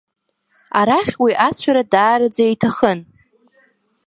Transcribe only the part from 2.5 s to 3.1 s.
иҭахын.